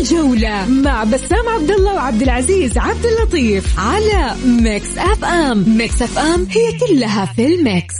[0.00, 5.64] الجولة مع بسام عبد الله وعبد العزيز عبد اللطيف على Mix FM.
[5.78, 7.94] Mix FM هي كلها في ال mix.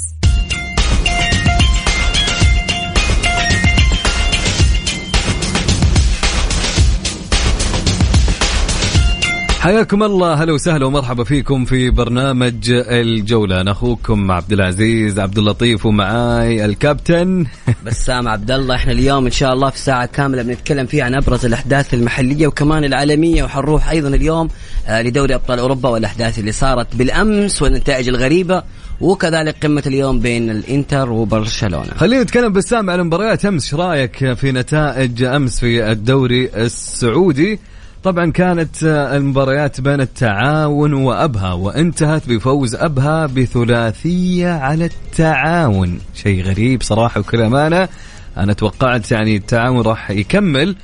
[9.66, 10.34] حياكم الله.
[10.34, 13.60] هلا وسهلا ومرحبا فيكم في برنامج الجولة.
[13.60, 17.46] أنا أخوكم عبد العزيز عبد اللطيف ومعاي الكابتن.
[17.86, 18.74] بسام عبد الله.
[18.74, 22.84] إحنا اليوم إن شاء الله في ساعة كاملة بنتكلم فيها عن أبرز الأحداث المحلية وكمان
[22.84, 24.48] العالمية وحنروح أيضا اليوم
[24.86, 28.62] آه، لدوري أبطال أوروبا والأحداث اللي صارت بالأمس والنتائج الغريبة
[29.00, 31.94] وكذلك قمة اليوم بين الإنتر وبرشلونة.
[31.96, 37.58] خلينا نتكلم بسام عن مباريات أمس رأيك في نتائج أمس في الدوري السعودي؟
[38.06, 45.98] طبعا كانت المباريات بين التعاون وأبها وانتهت بفوز أبها بثلاثية على التعاون.
[46.14, 47.88] شيء غريب صراحة وكل أمانة.
[48.36, 50.76] أنا توقعت يعني التعاون راح يكمل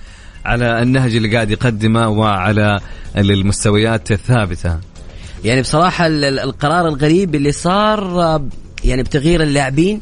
[0.45, 2.80] على النهج اللي قاعد يقدمه وعلى
[3.16, 4.79] المستويات الثابتة.
[5.45, 5.62] يعني
[6.07, 8.45] ال- القرار الغريب اللي صار آه،
[8.84, 10.01] يعني بتغيير اللاعبين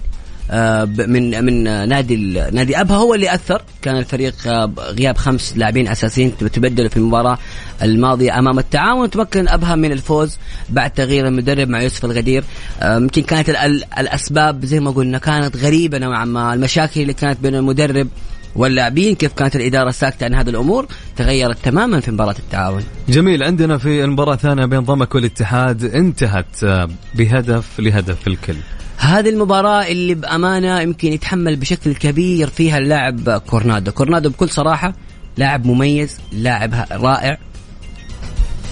[1.09, 2.17] من من آه، نادي
[2.53, 3.63] نادي أبها هو اللي أثر.
[3.83, 7.39] كان الفريق آه، غياب خمس لاعبين أساسيين تبدلوا في المباراة
[7.83, 9.11] الماضية أمام التعاون.
[9.11, 12.45] تمكن أبها من الفوز بعد تغيير المدرب مع يوسف الغدير.
[12.81, 16.55] آه، يمكن كانت ال- ال- الأسباب زي ما قلنا كانت غريبة نوعا ما.
[16.55, 18.09] المشاكل اللي كانت بين المدرب
[18.57, 22.83] واللاعبين كيف كانت الإدارة ساكتة عن هذه الأمور تغيرت تماما في مباراة التعاون.
[23.09, 23.43] جميل.
[23.43, 28.55] عندنا في المباراة الثانية بين ضمك والاتحاد انتهت آه، بهدف لهدف الكل.
[29.01, 33.93] هذه المباراة اللي بأمانة يمكن يتحمل بشكل كبير فيها اللاعب كورنادو.
[33.93, 34.95] كورنادو بكل صراحة
[35.37, 37.39] لاعب مميز لاعب رائع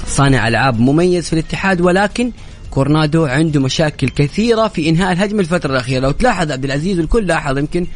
[0.07, 2.33] صانع ألعاب مميز في الاتحاد ولكن
[2.71, 6.01] كورنادو عنده مشاكل كثيرة في إنهاء الهجمة الفترة الأخيرة.
[6.01, 7.87] لو تلاحظ عبد العزيز الكل لاحظ يمكن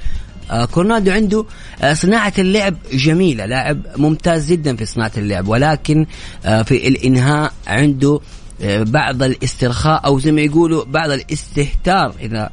[0.51, 1.45] آه، كورنادو عنده
[1.83, 6.07] آه، صناعة اللعب جميلة لاعب ممتاز جدا في صناعة اللعب ولكن
[6.45, 8.21] آه، في الإنهاء عنده
[8.65, 12.51] بعض الاسترخاء أو زي ما يقولوا بعض الاستهتار إذا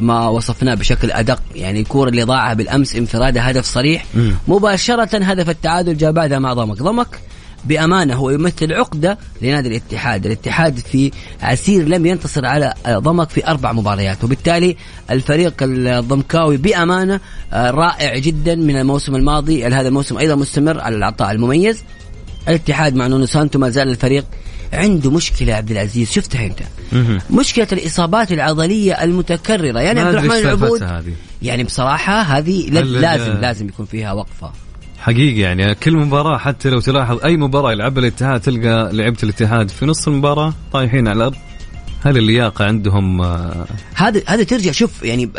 [0.00, 1.40] ما وصفناه بشكل أدق.
[1.54, 4.04] يعني الكورة اللي ضاعها بالأمس انفرادة هدف صريح.
[4.14, 4.34] مم.
[4.48, 6.82] مباشرة هدف التعادل جاء بعدها مع ضمك.
[6.82, 7.20] ضمك
[7.64, 10.26] بأمانة هو يمثل عقدة لنادي الاتحاد.
[10.26, 11.10] الاتحاد في
[11.42, 14.24] عسير لم ينتصر على ضمك في أربع مباريات.
[14.24, 14.76] وبالتالي
[15.10, 17.20] الفريق الضمكاوي بأمانة
[17.52, 19.66] آه، رائع جدا من الموسم الماضي.
[19.66, 21.82] هذا الموسم أيضا مستمر على العطاء المميز.
[22.48, 24.24] الاتحاد مع نونو سانتو ما زال الفريق
[24.72, 26.60] عنده مشكلة يا عبد العزيز شفتها أنت
[26.92, 27.18] مهم.
[27.30, 30.82] مشكلة الإصابات العضلية المتكررة يعني عبد الرحمن العبود.
[31.42, 34.52] يعني بصراحة هذه لازم لازم يكون فيها وقفة
[34.98, 39.86] حقيقي يعني كل مباراة حتى لو تلاحظ أي مباراة يلعبها الاتحاد تلقى لعيبة الاتحاد في
[39.86, 41.36] نص المباراة طايحين على الأرض
[42.02, 45.30] هل اللياقة عندهم آه، هذا هذا ترجع شوف يعني.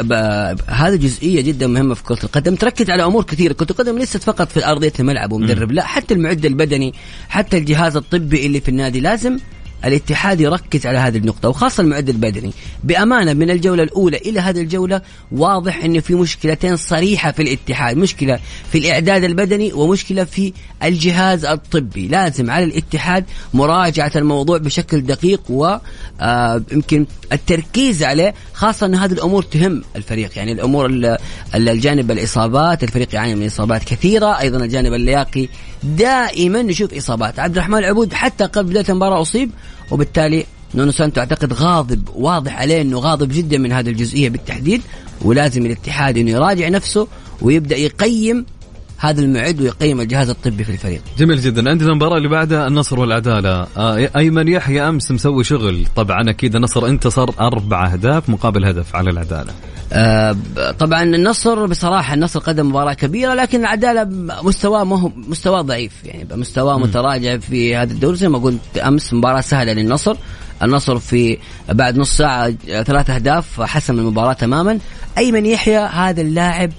[0.68, 4.52] هذه جزئية جدا مهمة في كرة القدم تركز على أمور كثيرة كرة القدم ليست فقط
[4.52, 6.94] في أرضية الملعب ومدرب لا حتى المعد البدني
[7.30, 9.38] حتى الجهاز الطبي اللي في النادي لازم
[9.86, 12.52] الاتحاد يركز على هذه النقطة وخاصة المعد البدني.
[12.84, 15.02] بأمانة من الجولة الأولى إلى هذه الجولة
[15.32, 17.98] واضح أنه في مشكلتين صريحة في الاتحاد.
[17.98, 18.40] مشكلة
[18.72, 22.08] في الإعداد البدني ومشكلة في الجهاز الطبي.
[22.08, 29.84] لازم على الاتحاد مراجعة الموضوع بشكل دقيق ويمكن التركيز عليه خاصة أن هذه الأمور تهم
[29.96, 30.38] الفريق.
[30.38, 31.18] يعني الأمور ال-
[31.56, 34.40] ال- الجانب الإصابات الفريق يعاني من إصابات كثيرة.
[34.40, 35.48] أيضا الجانب اللياقي
[35.84, 37.40] دائما نشوف إصابات.
[37.40, 39.52] عبد الرحمن العبود حتى قبل بداية المباراة أصيب
[39.92, 40.46] وبالتالي
[40.76, 44.82] نونو سانتو أعتقد غاضب واضح عليه إنه غاضب جدا من هذه الجزئية بالتحديد
[45.22, 47.08] ولازم الاتحاد إنه يراجع نفسه
[47.42, 48.46] ويبدأ يقيم
[49.04, 51.02] هذا المعد ويقيم الجهاز الطبي في الفريق.
[51.18, 51.70] جميل جدا.
[51.70, 53.68] عندنا المباراة اللي بعدها النصر والعدالة.
[53.78, 59.10] آه، أيمن يحيى أمس مسوي شغل؟ طبعا أكيد النصر انتصر أربع أهداف مقابل هدف على
[59.10, 59.54] العدالة.
[59.94, 60.36] آه،
[60.80, 64.08] طبعا النصر بصراحة النصر قدم مباراة كبيرة لكن العدالة
[64.44, 65.92] مستواه ما هو مستواه ضعيف.
[66.06, 70.16] يعني مستواه متراجع في هذا الدوري زي ما قلت أمس مباراة سهلة للنصر.
[70.64, 71.38] النصر في
[71.70, 74.80] بعد نص ساعة آه، ثلاث أهداف حسم المباراة تماما.
[75.18, 76.72] ايمن يحيى هذا اللاعب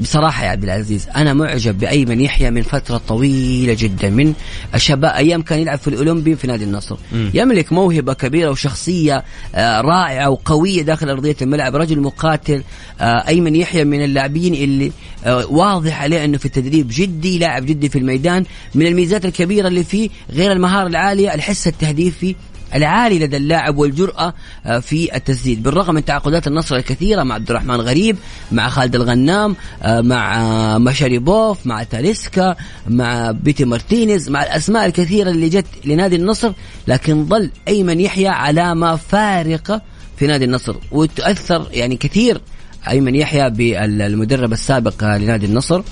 [0.00, 4.32] بصراحة يا عبد العزيز أنا معجب بأيمن يحيى من فترة طويلة جدا من
[4.74, 6.96] الشباب أيام كان يلعب في الأولمبي في نادي النصر.
[7.34, 12.62] يملك موهبة كبيرة وشخصية آه، رائعة وقوية داخل أرضية الملعب رجل مقاتل
[13.00, 14.92] آه، أيمن يحيى من اللاعبين اللي
[15.24, 18.44] آه، واضح عليه أنه في التدريب جدي لاعب جدي في الميدان
[18.74, 22.34] من الميزات الكبيرة اللي فيه غير المهارة العالية الحس التهديفي
[22.76, 24.34] العالي لدى اللاعب والجرأة
[24.66, 25.62] آه، في التسديد.
[25.62, 28.16] بالرغم من تعاقدات النصر الكثيرة مع عبد الرحمن غريب
[28.52, 32.56] مع خالد الغنام آه، مع آه، مشاريبوف مع تاليسكا
[32.88, 36.52] مع بيتي مارتينيز مع الأسماء الكثيرة اللي جت لنادي النصر
[36.88, 39.82] لكن ظل أيمن يحيى علامة فارقة
[40.16, 40.76] في نادي النصر.
[40.92, 42.40] وتأثر يعني كثير
[42.88, 45.82] أيمن يحيى بالمدرب السابق لنادي النصر.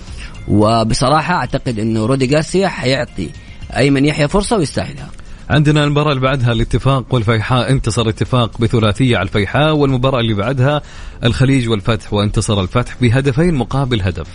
[0.48, 3.28] وبصراحة أعتقد إنه رودي جارسيا حيعطي
[3.76, 5.10] أيمن يحيى فرصة ويستاهلها.
[5.50, 10.82] عندنا المباراة اللي بعدها الاتفاق والفيحاء انتصر الاتفاق بثلاثية على الفيحاء والمباراة اللي بعدها
[11.24, 14.26] الخليج والفتح وانتصر الفتح بهدفين مقابل هدف.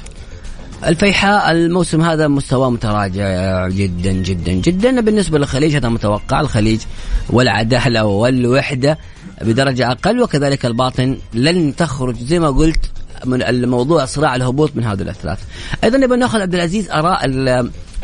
[0.85, 5.01] الفيحاء الموسم هذا مستواه متراجع جدا جدا جدا.
[5.01, 6.79] بالنسبة للخليج هذا متوقع الخليج
[7.29, 8.97] والعدالة والوحدة
[9.41, 12.91] بدرجة أقل وكذلك الباطن لن تخرج زي ما قلت
[13.25, 15.39] من الموضوع صراع الهبوط من هذول الثلاث
[15.83, 17.25] أيضا نبغى نأخذ عبد العزيز آراء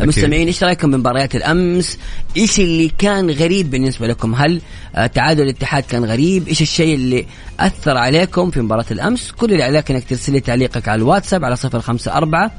[0.02, 1.98] المستمعين إيش رأيكم بمباريات الأمس؟
[2.38, 4.62] إيش اللي كان غريب بالنسبة لكم؟ هل
[4.96, 7.26] آه، تعادل الاتحاد كان غريب؟ إيش الشيء اللي
[7.60, 11.56] أثر عليكم في مباراة الأمس؟ كل اللي عليك إنك ترسل لي تعليقك على الواتساب على
[11.64, 12.50] 054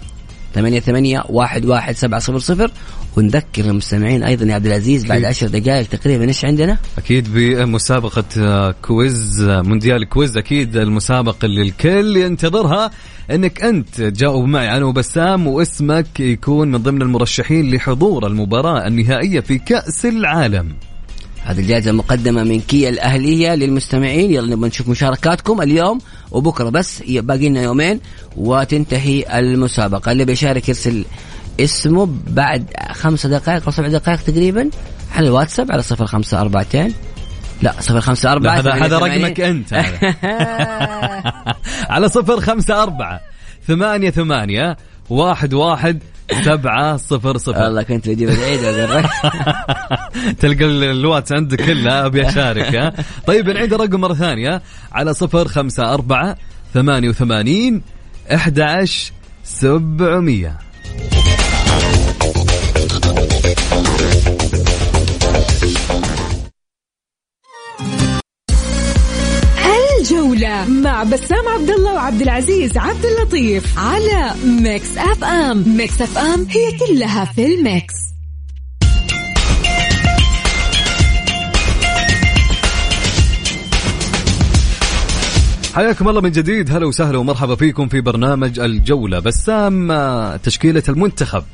[0.57, 2.71] ثمانية ثمانية واحد واحد سبعة صفر صفر.
[3.17, 8.75] ونذكر المستمعين أيضا يا عبد العزيز بعد عشر دقائق تقريبا إيش عندنا؟ أكيد بمسابقة آه،
[8.83, 12.91] quiz آه، مونديال quiz أكيد المسابقة اللي الكل ينتظرها.
[13.31, 19.59] إنك أنت تجاوب معي أنا وبسام واسمك يكون من ضمن المرشحين لحضور المباراة النهائية في
[19.59, 20.73] كأس العالم.
[21.43, 24.31] هذه الجائزة مقدمة من كيا الأهلية للمستمعين.
[24.31, 25.99] يلا نبغى نشوف مشاركاتكم اليوم.
[26.31, 28.01] وبكرة بس باقي لنا يومين
[28.37, 30.13] وتنتهي المسابقة.
[30.13, 31.05] اللي بيشارك يرسل
[31.61, 34.71] اسمه بعد خمس دقائق أو سبع دقائق تقريبا
[35.15, 36.95] على الواتساب على صفر خمسة أربعتين.
[37.63, 38.59] لا صفر خمسة أربعة.
[38.59, 39.73] هذا هذا رقمك أنت
[41.95, 43.21] على صفر خمسة أربعة
[43.67, 44.77] ثمانية ثمانية
[45.11, 46.03] واحد واحد
[46.45, 47.63] سبعة صفر صفر.
[47.63, 48.61] والله كنت بجيب العيد
[50.41, 52.93] تلقى الواتس عندك كله أبي أشارك ها؟
[53.27, 54.63] طيب نعيد الرقم مرة ثانية
[54.93, 56.37] على صفر خمسة أربعة
[56.75, 57.83] ثمانية وثمانين
[58.35, 59.13] أحد عشر
[59.45, 60.59] سبعمية.
[70.65, 75.65] مع بسام عبد الله وعبد العزيز عبد اللطيف على Mix FM.
[75.77, 77.95] Mix FM هي كلها في ال mix.
[85.75, 86.71] حياكم الله من جديد.
[86.71, 89.19] هلا وسهلا ومرحبا فيكم في برنامج الجولة.
[89.19, 89.93] بسام
[90.37, 91.45] تشكيلة المنتخب.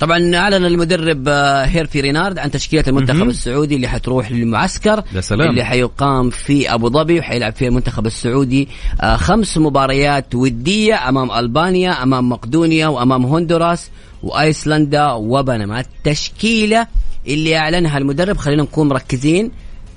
[0.00, 3.28] طبعا أعلن المدرب آه، هيرفي رينارد عن تشكيلة المنتخب.
[3.28, 5.50] السعودي اللي حتروح للمعسكر سلام.
[5.50, 8.68] اللي حيقام في أبو ظبي وحيلعب فيها المنتخب السعودي
[9.00, 13.90] آه، خمس مباريات ودية أمام ألبانيا أمام مقدونيا وأمام هندوراس
[14.22, 16.86] وأيسلندا وبنما التشكيلة
[17.26, 19.50] اللي أعلنها المدرب خلينا نكون مركزين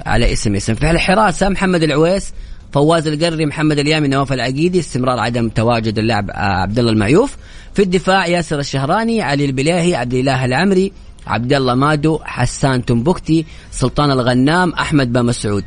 [0.06, 2.34] على اسم اسم في الحراسه محمد العويس
[2.71, 7.38] فواز القري محمد اليامي نواف العقيدي استمرار عدم تواجد اللاعب آه، عبد الله المعيوف.
[7.74, 10.92] في الدفاع ياسر الشهراني علي البلاهي عبد الإله العمري
[11.27, 15.63] عبد الله مادو حسان تمبكتي سلطان الغنام أحمد بامسعود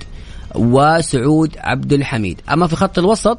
[0.54, 2.40] وسعود عبد الحميد.
[2.52, 3.38] أما في خط الوسط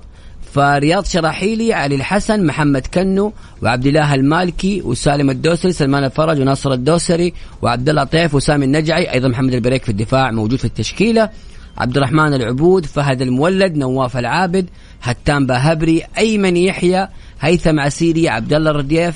[0.54, 7.34] فرياض شراحيلي علي الحسن محمد كنو وعبد الله المالكي وسالم الدوسري سلمان الفرج وناصر الدوسري
[7.62, 9.12] وعبد الإله العمري وسامي النجعي.
[9.12, 11.30] أيضا محمد البريك في الدفاع موجود في التشكيلة.
[11.78, 14.70] عبد الرحمن العبود فهد المولد نواف العابد
[15.04, 17.08] هتان باهبري أيمن يحيى
[17.42, 19.16] هيثم عسيري عبد الله الرديف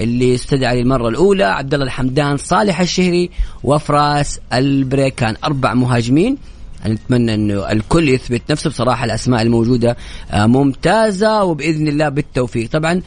[0.00, 3.30] اللي استدعى للمرة الأولى عبد الله الحمدان صالح الشهري
[3.64, 5.36] وفراس البريكان.
[5.44, 6.36] أربع مهاجمين.
[6.86, 8.70] نتمنى إنه الكل يثبت نفسه.
[8.70, 9.96] بصراحة الأسماء الموجودة
[10.30, 12.70] آه، ممتازة وبإذن الله بالتوفيق.
[12.70, 13.02] طبعا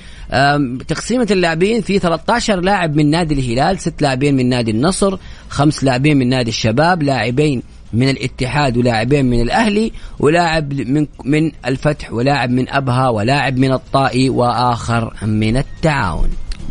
[0.87, 5.17] تقسيمة اللاعبين في 13 لاعب من نادي الهلال ست لاعبين من نادي النصر
[5.49, 12.13] خمس لاعبين من نادي الشباب لاعبين من الاتحاد ولاعبين من الأهلي ولاعب من من الفتح
[12.13, 16.29] ولاعب من أبها ولاعب من الطائي وآخر من التعاون.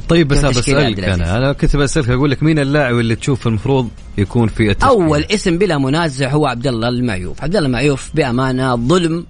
[0.08, 1.36] طيب بس بسألك أنا.
[1.36, 5.58] أنا كنت بسألك أقول لك مين اللاعب اللي تشوف المفروض يكون في التشكيل أول اسم
[5.58, 7.42] بلا منازع هو عبد الله المعيوف.
[7.42, 9.26] عبد الله المعيوف بأمانة ظلم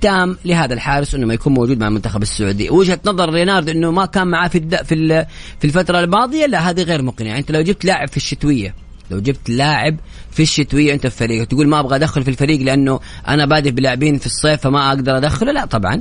[0.00, 2.70] تام لهذا الحارس إنه ما يكون موجود مع المنتخب السعودي.
[2.70, 5.26] وجهة نظر رينارد إنه ما كان معاه في في
[5.60, 7.38] في الفترة الماضية لا هذه غير مقنعة.
[7.38, 8.74] أنت لو جبت لاعب في الشتوية
[9.12, 9.96] لو جبت لاعب
[10.30, 11.46] في الشتويه انت في فريقك.
[11.46, 15.52] تقول ما أبغى أدخل في الفريق لأنه أنا بادئ بلاعبين في الصيف فما أقدر أدخله؟
[15.52, 16.00] لا طبعا.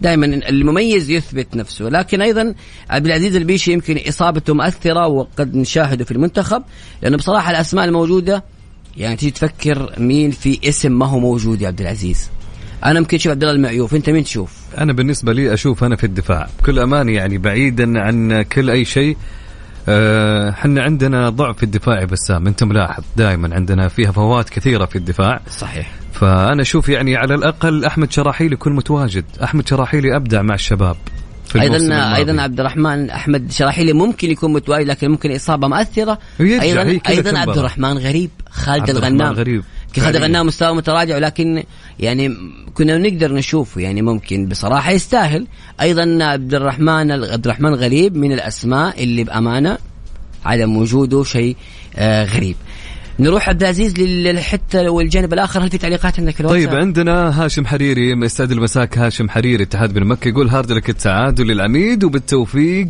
[0.00, 1.88] دائما المميز يثبت نفسه.
[1.88, 2.54] لكن أيضا
[2.90, 6.62] عبد العزيز البيشي يمكن إصابته مؤثرة وقد نشاهده في المنتخب
[7.02, 8.44] لأنه بصراحة الأسماء الموجودة
[8.96, 12.30] يعني تيجي تفكر مين في اسم ما هو موجود يا عبد العزيز.
[12.84, 13.94] أنا ممكن أشوف عبد الله المعيوف.
[13.94, 16.48] أنت مين تشوف؟ أنا بالنسبة لي أشوف أنا في الدفاع.
[16.58, 19.16] بكل امانه يعني بعيدا عن كل أي شيء
[20.50, 22.46] إحنا آه عندنا ضعف في الدفاع بسام.
[22.46, 25.40] انت ملاحظ دائما عندنا فيها فوات كثيرة في الدفاع.
[25.50, 25.90] صحيح.
[26.12, 29.24] فأنا أشوف يعني على الأقل أحمد شراحيلي يكون متواجد.
[29.44, 30.96] أحمد شراحيلي أبدع مع الشباب
[31.56, 36.18] أيضا أيضا عبد الرحمن أحمد شراحيلي ممكن يكون متواجد لكن ممكن إصابة مؤثرة.
[36.40, 39.32] أيضا أيضا عبد الرحمن غريب خالد الغنام.
[39.32, 39.64] غريب.
[40.00, 41.62] خد غناه مستوى متراجع ولكن
[42.00, 42.36] يعني
[42.74, 43.80] كنا نقدر نشوفه.
[43.80, 45.46] يعني ممكن بصراحة يستاهل.
[45.80, 49.78] أيضا عبد الرحمن عبد الرحمن غريب من الأسماء اللي بأمانة
[50.44, 51.56] عدم وجوده شيء
[51.96, 52.56] آه غريب.
[53.20, 55.64] نروح عبد العزيز للحتة والجانب الآخر.
[55.64, 60.28] هل في تعليقات عندك طيب عندنا هاشم حريري مستعد المساك هاشم حريري اتحاد بن مكة
[60.28, 62.88] يقول هارد لك التعادل للعميد وبالتوفيق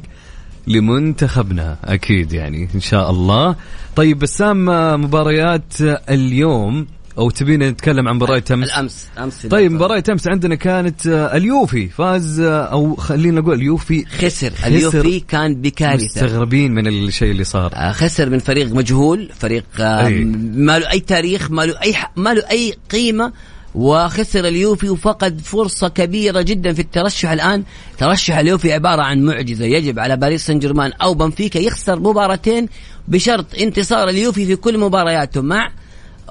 [0.66, 1.76] لمنتخبنا.
[1.84, 3.56] أكيد يعني إن شاء الله.
[3.96, 4.64] طيب بسام
[5.04, 5.74] مباريات
[6.10, 6.86] اليوم
[7.18, 12.40] أو تبينا نتكلم عن مباراة امس الأمس أمس طيب مباراة امس عندنا كانت اليوفي فاز
[12.40, 16.04] أو خلينا نقول اليوفي خسر, خسر اليوفي كان بكارثة.
[16.04, 17.72] مستغربين من الشيء اللي صار.
[17.74, 20.08] آه، خسر من فريق مجهول فريق آه،
[20.54, 23.32] ما له أي تاريخ ما له أي ما له أي قيمة
[23.74, 27.64] وخسر اليوفي وفقد فرصة كبيرة جدا في الترشح الآن.
[27.98, 32.68] ترشح اليوفي عبارة عن معجزة يجب على باريس سان جيرمان أو بنفيكا يخسر مباراتين
[33.08, 35.70] بشرط انتصار اليوفي في كل مبارياته مع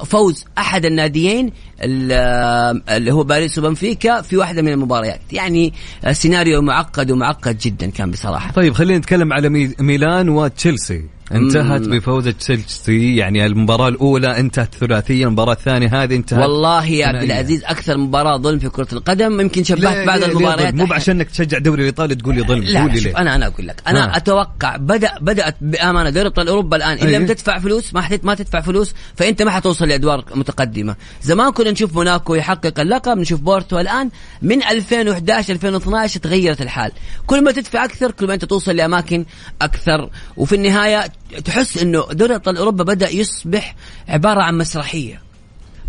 [0.05, 1.51] فوز أحد الناديين
[1.81, 5.19] اللي هو باريس وبنفيكا في واحدة من المباريات.
[5.31, 5.73] يعني
[6.11, 8.51] سيناريو معقد ومعقد جدا كان بصراحة.
[8.51, 11.03] طيب خلينا نتكلم على ميلان وتشيلسي.
[11.31, 17.23] انتهت بفوز تشيلسي يعني المباراة الأولى انتهت ثلاثية المباراة الثانية هذه انتهت والله يا عبد
[17.23, 21.81] العزيز أكثر مباراة ظلم في كرة القدم يمكن شبهت بعض المباريات مو عشانك تشجع الدوري
[21.81, 24.17] الإيطالي تقول لي ظلم لا لي ليه؟ أنا أنا أقول لك أنا ها.
[24.17, 28.61] أتوقع بدأ بدأت بأمانة دوري أبطال أوروبا الآن إن لم تدفع فلوس ما ما تدفع
[28.61, 30.95] فلوس فأنت ما حتوصل لأدوار متقدمة.
[31.21, 34.09] زمان كنا نشوف موناكو يحقق اللقب نشوف بورتو الآن
[34.41, 36.91] من 2011 2012 تغيرت الحال.
[37.27, 39.25] كل ما تدفع أكثر كل ما أنت توصل لأماكن
[39.61, 40.09] أكثر.
[40.37, 43.75] وفي النهاية تحس إنه دوري ابطال أوروبا بدأ يصبح
[44.07, 45.21] عبارة عن مسرحية.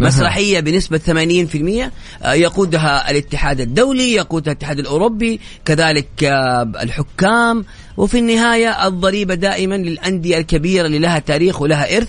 [0.00, 1.92] مسرحية بنسبة 80%
[2.22, 7.64] آه، يقودها الاتحاد الدولي يقودها الاتحاد الأوروبي كذلك آه، الحكام.
[7.96, 12.08] وفي النهاية الضريبة دائما للأندية الكبيرة اللي لها تاريخ ولها إرث.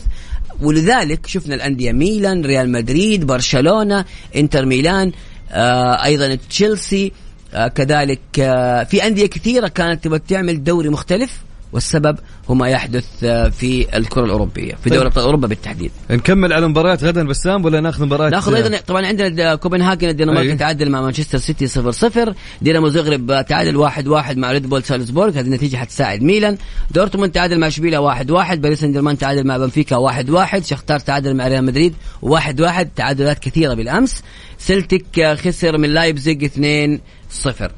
[0.62, 4.06] ولذلك شفنا الأندية ميلان ريال مدريد برشلونة
[4.36, 5.12] إنتر ميلان
[5.52, 7.12] آه، أيضا تشيلسي
[7.76, 8.20] كذلك
[8.90, 11.49] في أندية كثيرة كانت تبغى تعمل دوري مختلف.
[11.74, 12.18] والسبب
[12.50, 15.92] هو ما يحدث آه، في الكرة الأوروبية في دوري أبطال أوروبا بالتحديد.
[16.12, 20.90] نكمل على مباريات غدا بسام ولا ناخذ مباراة؟ ناخذ أيضا طبعا عندنا كوبنهاجن الدنمارك تعادل
[20.90, 25.40] مع مانشستر سيتي 0 0 دينامو زغرب تعادل 1 1 مع ريد بول سالزبورغ هذه
[25.40, 26.58] النتيجة حتساعد ميلان.
[26.92, 31.00] دورتموند تعادل مع إشبيلية 1 1 باريس سان جيرمان تعادل مع بنفيكا 1 1 شختار
[31.00, 34.24] تعادل مع ريال مدريد 1 1 تعادلات كثيرة بالأمس.
[34.58, 37.00] سلتك خسر من لايبزيج 2
[37.30, 37.72] 0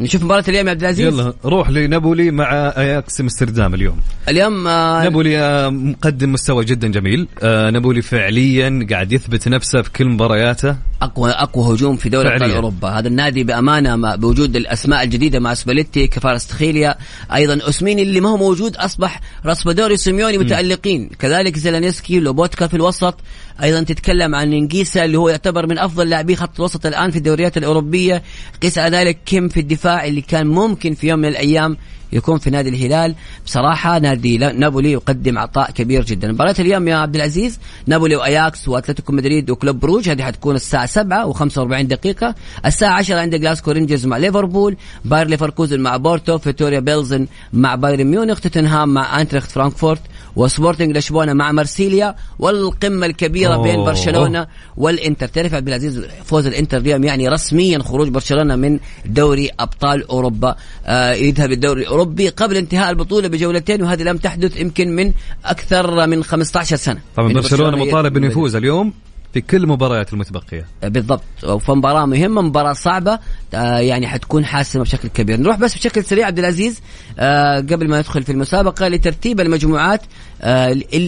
[0.00, 4.00] نشوف مباراة اليوم يا عبد العزيز؟ يلا روح لنابولي مع أياكس أمستردام اليوم.
[4.28, 7.28] اليوم آه نابولي آه مقدم مستوى جدا جميل.
[7.42, 10.76] آه نابولي فعليا قاعد يثبت نفسه في كل مبارياته.
[11.02, 12.88] أقوى أقوى هجوم في دوري أبطال أوروبا.
[12.88, 16.94] هذا النادي بأمانة بوجود الأسماء الجديدة مع سباليتي كفارستخيليا
[17.34, 21.10] أيضا اسميني اللي ما هو موجود أصبح راسبادوري سيميوني متألقين.
[21.18, 23.14] كذلك زيلانسكي لوبوتكا في الوسط
[23.62, 27.56] أيضا تتكلم عن أنجيسا اللي هو يعتبر من أفضل لاعبي خط الوسط الآن في الدوريات
[27.56, 28.22] الأوروبية.
[28.62, 31.76] قيس على ذلك كيم في الدفاع اللي كان ممكن في يوم من الأيام
[32.12, 33.14] يكون في نادي الهلال.
[33.46, 36.32] بصراحة نادي نابولي يقدم عطاء كبير جدا.
[36.32, 40.08] مباراة اليوم يا عبد العزيز نابولي وأياكس وأتلتيكو مدريد وكلوب بروج.
[40.08, 42.34] هذه حتكون الساعة 7 و45 دقيقة.
[42.66, 48.04] الساعة 10 عندك جلاسكو رينجرز مع ليفربول باير ليفركوزن مع بورتو فيتوريا بيلزن مع بايرن
[48.04, 50.00] ميونخ توتنهام مع اينتراخت فرانكفورت
[50.36, 53.62] وسبورتنج لشبونة مع مرسيليا والقمة الكبيرة أوه.
[53.62, 55.26] بين برشلونة والإنتر.
[55.26, 60.56] تعرف عبد العزيز فوز الإنتر اليوم يعني رسميا خروج برشلونة من دوري أبطال أوروبا.
[60.86, 65.12] آه يذهب الدوري الأوروبي قبل انتهاء البطولة بجولتين وهذه لم تحدث يمكن من
[65.44, 67.00] أكثر من 15 سنة.
[67.16, 68.92] طبعا برشلونة مطالب بانه يفوز اليوم.
[69.34, 70.66] في كل المباريات المتبقية.
[70.82, 71.22] بالضبط.
[71.60, 73.18] فمباراه مهمة مباراة صعبة
[73.54, 75.40] آه، يعني حتكون حاسمة بشكل كبير.
[75.40, 76.80] نروح بس بشكل سريع عبد العزيز
[77.18, 80.00] آه، قبل ما ندخل في المسابقة لترتيب المجموعات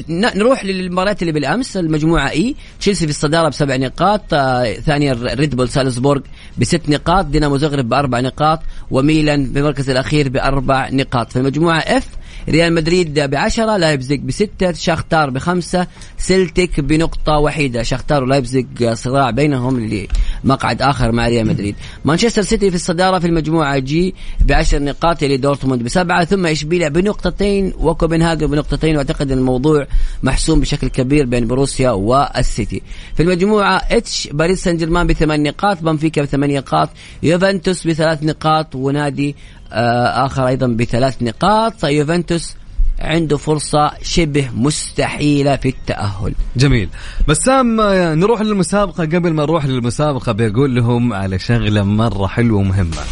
[0.09, 1.77] نروح للمباريات اللي بالأمس.
[1.77, 4.35] المجموعة E تشيلسي في الصدارة بسبع نقاط
[4.81, 6.21] ثانيا ريد بول سالزبورغ
[6.59, 11.33] بست نقاط دينامو زغرب بأربع نقاط وميلان بالمركز الأخير بأربع نقاط.
[11.33, 12.07] في المجموعه F
[12.49, 15.87] ريال مدريد بعشرة لايبزيج بستة شاختار بخمسة
[16.19, 17.83] سلتك بنقطة وحيدة.
[17.83, 20.07] شاختار ولايبزيج صراع بينهم
[20.45, 21.77] لمقعد آخر مع ريال مدريد.
[22.05, 27.73] مانشستر سيتي في الصدارة في المجموعة G بعشر نقاط يلي دورتموند بسبعة ثم إشبيليا بنقطتين
[27.79, 28.97] وكوبنهاجن بنقطتين.
[28.97, 29.87] وأعتقد أن الموضوع
[30.23, 32.83] محسوم بشكل كبير بين بروسيا والسيتي.
[33.15, 36.89] في المجموعة H باريس سان جيرمان بثمان نقاط بنفيكا بثمان نقاط
[37.23, 39.37] يوفنتوس بثلاث نقاط ونادي
[40.27, 41.85] آخر أيضا بثلاث نقاط.
[41.85, 42.55] يوفنتوس
[43.01, 46.35] عنده فرصة شبه مستحيلة في التأهل.
[46.57, 46.89] جميل.
[47.29, 49.05] بسام آه، نروح للمسابقة.
[49.05, 53.03] قبل ما نروح للمسابقة بيقول لهم على شغلة مرة حلوة ومهمة.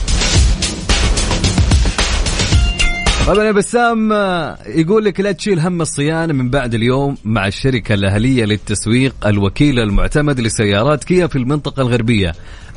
[3.26, 7.94] طبعا يا بسام آه، يقول لك لا تشيل هم الصيانة من بعد اليوم مع الشركة
[7.94, 12.32] الأهلية للتسويق الوكيل المعتمد لسيارات كيا في المنطقة الغربية.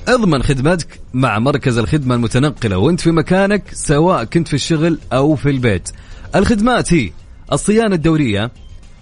[0.07, 5.49] أضمن خدمتك مع مركز الخدمة المتنقلة وانت في مكانك سواء كنت في الشغل أو في
[5.49, 5.89] البيت.
[6.35, 7.11] الخدمات هي
[7.51, 8.51] الصيانة الدورية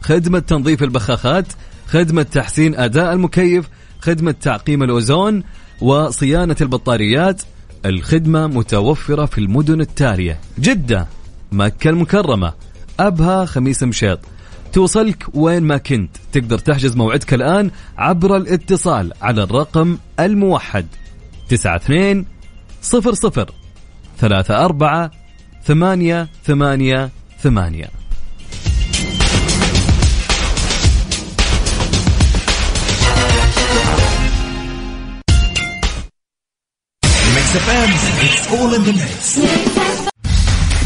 [0.02, 1.46] خدمة تنظيف البخاخات
[1.88, 3.70] خدمة تحسين أداء المكيف
[4.00, 5.44] خدمة تعقيم الأوزون
[5.82, 7.42] وصيانة البطاريات.
[7.86, 10.40] الخدمة متوفرة في المدن التالية.
[10.60, 11.08] جدة
[11.52, 12.54] مكة المكرمة
[13.00, 14.20] أبها خميس مشيط.
[14.76, 16.18] توصلك وين ما كنت.
[16.32, 20.88] تقدر تحجز موعدك الآن عبر الاتصال على الرقم الموحد
[21.48, 22.26] 92
[22.82, 23.46] 00
[24.24, 25.10] 34
[25.66, 27.90] ثمانية ثمانية ثمانية.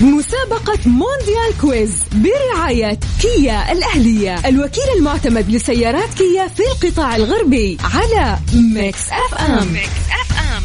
[0.01, 4.48] مسابقة مونديال quiz برعاية كيا الأهلية.
[4.48, 10.63] الوكيل المعتمد لسيارات كيا في القطاع الغربي على Mix FM, FM.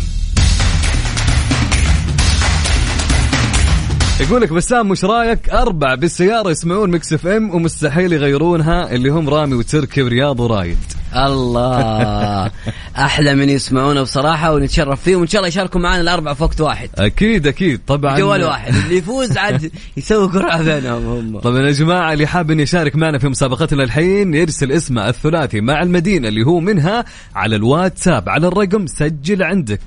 [4.20, 9.54] يقول لك بسام وش رأيك؟ أربع بالسيارة يسمعون Mix FM ومستحيل يغيرونها اللي هم رامي
[9.54, 10.93] وتركي ورياض ورايد.
[11.16, 12.50] الله.
[12.98, 16.90] أحلى من يسمعونا بصراحة ونتشرف فيهم وإن شاء الله يشاركوا معنا الاربعه في وقت واحد.
[16.94, 17.80] أكيد أكيد.
[17.86, 18.18] طبعا.
[18.18, 18.74] جوال واحد.
[18.74, 21.38] اللي يفوز عاد يسوي قرعة بينهم هم.
[21.38, 25.82] طبعا يا جماعة اللي حاب إن يشارك معنا في مسابقتنا الحين يرسل اسمه الثلاثي مع
[25.82, 27.04] المدينة اللي هو منها
[27.34, 29.80] على الواتساب على الرقم سجل عندك.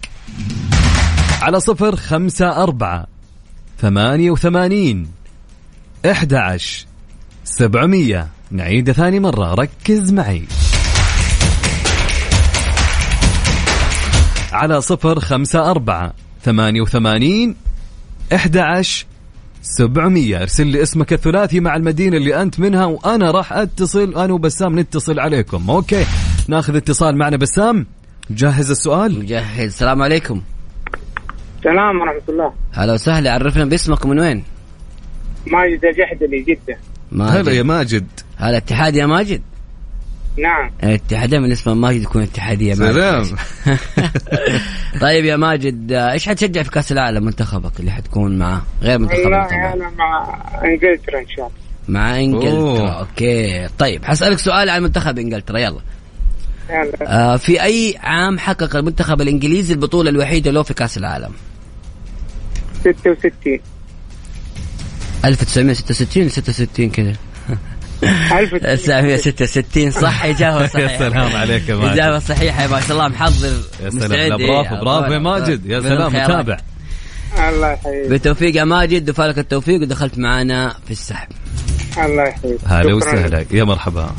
[1.42, 3.08] على صفر خمسة أربعة
[3.82, 5.08] ثمانية وثمانين
[6.12, 6.86] إحدى عشر
[7.44, 8.28] سبعمية.
[8.52, 9.54] نعيد ثاني مرة.
[9.54, 10.44] ركز معي.
[14.54, 16.14] على صفر خمسة أربعة
[16.44, 17.56] ثمانية وثمانين
[18.36, 19.06] إحدى عشر
[19.62, 20.42] سبعمية.
[20.42, 24.16] ارسل لي اسمك الثلاثي مع المدينة اللي أنت منها وأنا راح أتصل.
[24.16, 25.70] أنا وبسام نتصل عليكم.
[25.70, 26.06] أوكي.
[26.48, 27.38] ناخذ اتصال معنا.
[27.38, 27.86] بسام
[28.30, 29.20] جهز السؤال.
[29.20, 30.42] مجهز السلام عليكم.
[31.58, 32.54] السلام ورحمة الله.
[32.72, 33.34] هلا وسهلا.
[33.34, 34.44] عرفنا باسمك من وين؟
[35.48, 36.78] ماجد الجحدلي جدة.
[37.26, 38.08] هلا يا ماجد.
[38.38, 39.42] هلا اتحاد يا ماجد.
[40.38, 40.72] نعم.
[40.84, 43.24] الاتحاد من اسمه ماجد يكون اتحادية ماجد سلام.
[45.02, 49.48] طيب يا ماجد إيش حتشجع في كأس العالم منتخبك اللي حتكون معاه غير منتخبك والله
[49.48, 51.58] طبعا أنا مع إنجلترا إن شاء الله.
[51.88, 53.00] مع إنجلترا أوه.
[53.00, 53.68] أوكي.
[53.80, 55.80] طيب حسألك سؤال عن منتخب إنجلترا يلا.
[56.70, 57.34] يلا.
[57.34, 61.32] آه في أي عام حقق المنتخب الإنجليزي البطولة الوحيدة له في كأس العالم؟
[62.82, 63.60] 66
[65.26, 67.14] 1966 ولا 66 كذا
[68.04, 70.92] 1966 صح إجابة صحيحة.
[70.92, 71.92] يا سلام عليك يا ماجد.
[71.92, 74.12] إجابة صحيحة ما شاء الله محضر يا سلام.
[74.12, 75.66] لا، برافو برافو يا ماجد.
[75.66, 76.08] يا سلام.
[76.14, 76.58] متابع.
[77.50, 78.10] الله يحييك.
[78.10, 79.06] بالتوفيق يا ماجد.
[79.06, 81.28] دفالك التوفيق ودخلت معنا في السحب.
[81.98, 82.60] الله يحييك.
[82.66, 82.94] هلا.
[82.94, 83.46] وسهلا.
[83.52, 84.10] يا مرحبا.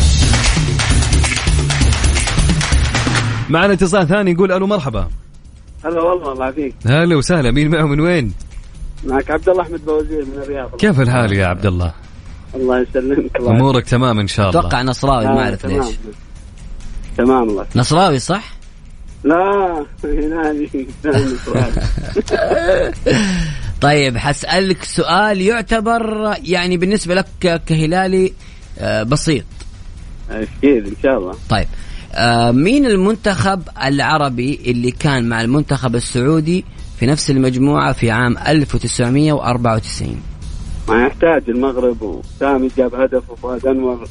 [3.49, 5.09] معنا اتصال ثاني يقول ألو مرحبا.
[5.85, 6.75] هلا والله الله يعافيك.
[6.87, 7.51] هلا وسهلا.
[7.51, 8.33] مين معه من وين؟
[9.05, 10.77] معك عبد الله أحمد بوزير من الرياض.
[10.77, 11.93] كيف الحال يا عبد الله؟
[12.55, 13.37] الله يسلمك.
[13.37, 14.61] الله أمورك تمام إن شاء الله.
[14.61, 15.25] أتوقع نصراوي.
[15.27, 15.81] ما آه، تمام.
[15.83, 15.95] ليش.
[17.17, 17.67] تمام الله.
[17.77, 18.53] نصراوي صح؟
[19.25, 20.87] لا هنالي
[23.81, 28.33] طيب حسألك سؤال يعتبر يعني بالنسبة لك كهلالي
[28.79, 29.45] آه، بسيط.
[30.31, 31.35] أكيد إن شاء الله.
[31.49, 31.67] طيب
[32.15, 36.65] آه، مين المنتخب العربي اللي كان مع المنتخب السعودي
[36.99, 40.23] في نفس المجموعة في عام 1994
[40.89, 44.09] ما يحتاج المغرب وسامي جاب هدف وفؤاد أنور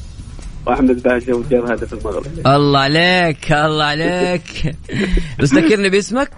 [0.66, 2.26] وأحمد باشا وجاب هدف المغرب.
[2.46, 4.76] الله عليك الله عليك.
[5.40, 6.32] بس ذكرني باسمك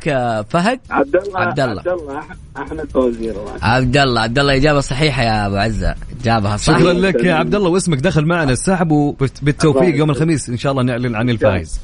[0.50, 1.81] فهد؟ عبد الله عبد الله.
[1.81, 4.20] عبد الله أح- أحمد الله عبد الله.
[4.20, 5.94] عبد الله إجابة صحيحة يا أبو عزة.
[6.24, 10.57] جابها صح شكرا لك يا عبد الله واسمك دخل معنا السحب وبالتوفيق يوم الخميس إن
[10.59, 11.81] شاء الله نعلن عن الفائز.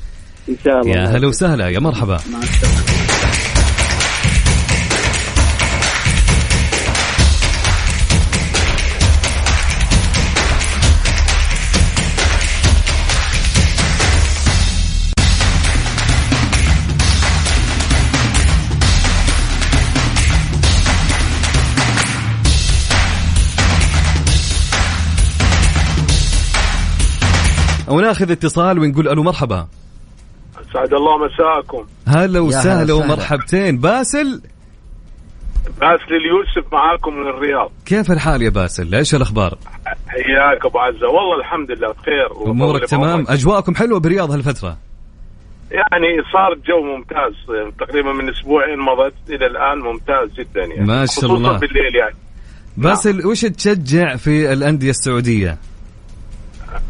[0.48, 0.96] إن شاء الله.
[0.96, 2.18] يا هلا وسهلا يا مرحبا.
[2.32, 2.95] مع السلامة.
[27.88, 29.66] وناخذ اتصال ونقول ألو مرحبا.
[30.72, 32.94] سعد الله مساءكم هلا هلا وسهلا.
[32.94, 33.78] ومرحبتين.
[33.78, 34.42] باسل؟
[35.80, 37.70] باسل اليوسف معاكم من الرياض.
[37.86, 39.58] كيف الحال يا باسل؟ إيش الأخبار؟
[40.08, 41.06] حياك أبو عزة.
[41.06, 42.50] والله الحمد لله بخير.
[42.50, 43.24] أمورك تمام.
[43.28, 44.76] أجواءكم حلوة برياض هالفترة؟
[45.70, 47.34] يعني صار الجو ممتاز.
[47.78, 50.86] تقريبا من أسبوعين مضت إلى الآن ممتاز جدا يعني.
[50.86, 51.58] ما شاء خصوصاً الله.
[51.58, 52.16] بالليل يعني.
[52.76, 55.58] باسل وش تشجع في الأندية السعودية؟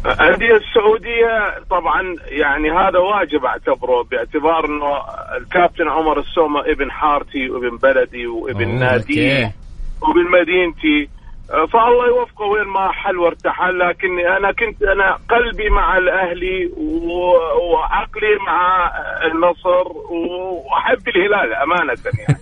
[0.05, 4.93] الأندية السعودية طبعا يعني هذا واجب أعتبره باعتبار إنه
[5.37, 9.51] الكابتن عمر السومة ابن حارتي وابن بلدي وابن نادي.
[10.01, 11.09] وابن مدينتي.
[11.73, 16.69] فالله يوفقه وين ما حل وارتحل لكني أنا كنت أنا قلبي مع الأهلي
[17.73, 18.91] وعقلي مع
[19.31, 22.39] النصر وأحب الهلال أمانة يعني.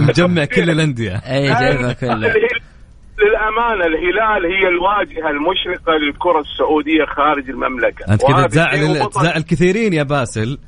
[0.08, 1.12] مجمع كل الأندية.
[1.16, 2.14] أي جايبها كلها.
[2.14, 2.77] الهلال-
[3.22, 8.12] للأمانة الهلال هي الواجهة المشرقة للكرة السعودية خارج المملكة.
[8.12, 10.58] أنت كذا تزعل تزعل كثيرين يا باسل.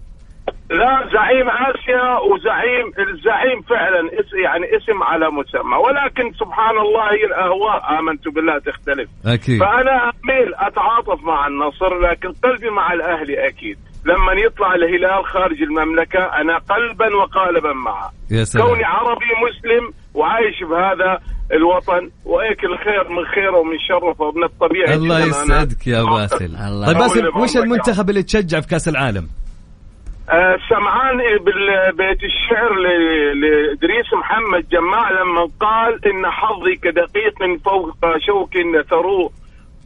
[0.70, 4.00] لا زعيم آسيا وزعيم الزعيم فعلا
[4.44, 5.76] يعني اسم على مسمى.
[5.86, 9.08] ولكن سبحان الله هي الأهواء آمنت بالله تختلف.
[9.26, 9.60] أكيد.
[9.60, 13.78] فأنا آميل أتعاطف مع النصر لكن قلبي مع الأهلي أكيد.
[14.06, 18.10] لما يطلع الهلال خارج المملكة أنا قلبا وقالبا معه.
[18.30, 18.66] يا سلام.
[18.66, 21.18] كوني عربي مسلم وعايش بهذا
[21.52, 26.56] الوطن واكل خير من خيره ومن شره ومن الطبيعي الله يسعدك يا باسل.
[26.68, 27.28] الله طيب باسل.
[27.28, 29.28] وش المنتخب اللي تشجع في كأس العالم؟
[30.30, 38.50] آه، سمعان بالبيت الشعر ل- لإدريس محمد جماع لما قال إن حظي كدقيق فوق شوك
[38.90, 39.30] ثروه.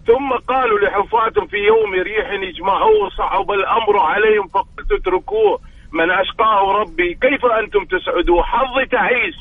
[0.06, 5.58] ثم قالوا لحفاة في يوم ريح اجمعوه صعب الأمر عليهم فقلت اتركوه.
[5.92, 9.34] من أشقاه ربي كيف أنتم تسعدوه؟ حظي تعيس.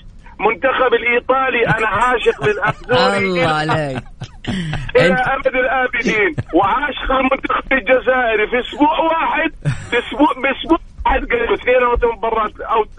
[0.48, 4.04] منتخب الإيطالي أنا عاشق للأزوري الله عليك.
[4.96, 6.36] إلى أبد الآبدين.
[6.54, 9.52] وعاشق المنتخب الجزائري في أسبوع واحد
[9.90, 12.90] في أسبوع باسبوع واحد قالوا 82 مباراه out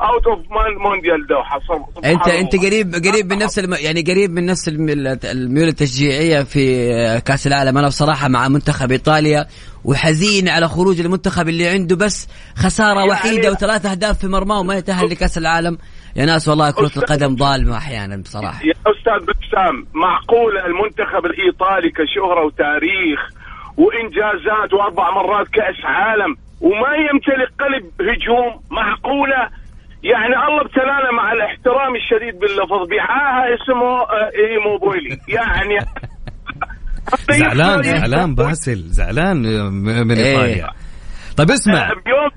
[0.00, 0.38] out of
[0.82, 1.60] مونديال دوحه
[2.04, 2.28] انت.
[2.28, 3.74] أنت قريب قريب من نفس الم...
[3.74, 7.78] يعني قريب من نفس الم- الميول التشجيعية في كأس العالم.
[7.78, 9.46] أنا بصراحة مع منتخب إيطاليا
[9.84, 14.74] وحزين على خروج المنتخب اللي عنده بس خسارة يعني- وحيدة وثلاث أهداف في مرماه وما
[14.74, 15.78] يتأهل لكأس العالم.
[16.16, 18.60] يا ناس والله أستاذ- القدم ظالمة أحيانا بصراحة.
[18.64, 23.20] يا أستاذ بسام معقوله المنتخب الإيطالي كشهرة وتاريخ
[23.76, 29.64] وانجازات وأربع مرات كأس عالم وما يمتلك قلب هجوم معقولة؟
[30.02, 32.88] يعني الله ابتلانا مع الاحترام الشديد باللفظ.
[32.90, 35.78] بعاهه اسمه آه، ايموبيلي يعني
[37.38, 38.76] زعلان زعلان باسل.
[38.76, 40.30] زعلان م- من إيه.
[40.36, 40.70] إيطاليا.
[41.36, 41.88] طيب اسمع.
[41.88, 42.30] بيوم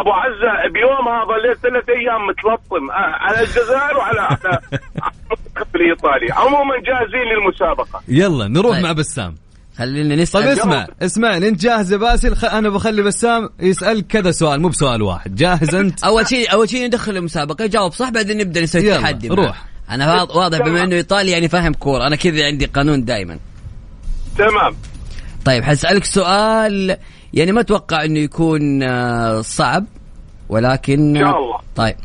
[0.00, 4.60] أبو عزة بيومها ظليت ثلاث أيام متلطم على الجزائر وعلى على
[5.74, 8.00] الايطالي عموما جاهزين للمسابقة.
[8.08, 8.82] يلا نروح طيب.
[8.84, 9.34] مع بسام.
[9.78, 12.44] خلينا طيب نسال اسمع اسمعني أنت جاهز يا باسل خ...
[12.44, 15.34] أنا بخلي بسام يسالك كذا سؤال مو بسؤال واحد.
[15.34, 19.28] جاهز أنت؟ أول شيء أول شيء ندخل المسابقة يجاوب صح بعدين نبدأ نسوي تحدي.
[19.28, 19.64] روح.
[19.90, 23.38] أنا واض- واضح بما إنه إيطالي يعني فاهم كورة أنا كذا عندي قانون دائما
[24.38, 24.74] تمام.
[25.44, 26.96] طيب حسألك سؤال
[27.34, 29.84] يعني ما أتوقع إنه يكون آه، صعب
[30.48, 31.58] ولكن إن شاء الله.
[31.76, 31.96] طيب.